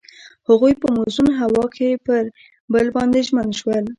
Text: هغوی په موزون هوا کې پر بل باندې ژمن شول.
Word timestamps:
هغوی 0.49 0.73
په 0.81 0.87
موزون 0.95 1.27
هوا 1.41 1.65
کې 1.75 2.01
پر 2.05 2.23
بل 2.73 2.85
باندې 2.95 3.19
ژمن 3.27 3.49
شول. 3.59 3.85